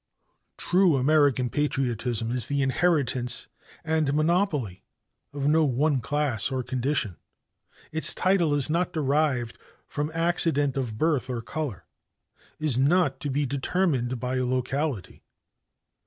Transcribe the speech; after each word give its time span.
"True 0.57 0.95
American 0.97 1.51
patriotism 1.51 2.31
is 2.31 2.47
the 2.47 2.63
inheritance 2.63 3.47
and 3.83 4.11
monopoly 4.15 4.83
of 5.31 5.47
no 5.47 5.63
one 5.63 6.01
class 6.01 6.51
or 6.51 6.63
condition. 6.63 7.17
Its 7.91 8.15
title 8.15 8.55
is 8.55 8.67
not 8.67 8.93
derived 8.93 9.59
from 9.87 10.09
accident 10.15 10.75
of 10.75 10.97
birth 10.97 11.29
or 11.29 11.43
color, 11.43 11.85
is 12.59 12.79
not 12.79 13.19
to 13.19 13.29
be 13.29 13.45
determined 13.45 14.19
by 14.19 14.37
locality. 14.39 15.21